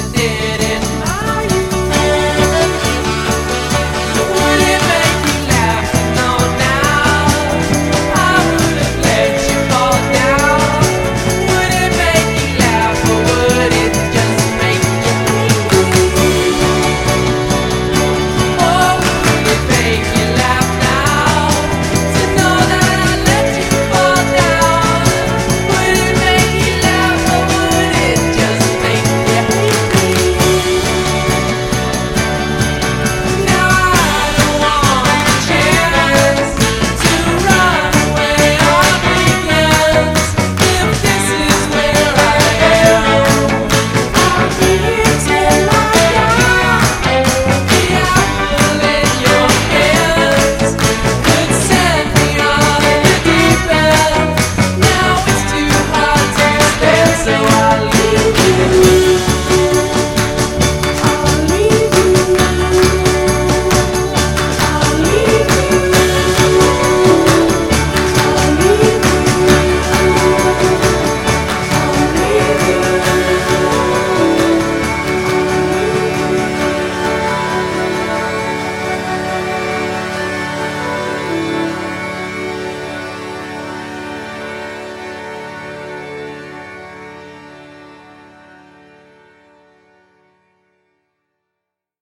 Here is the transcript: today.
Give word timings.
today. 0.00 0.39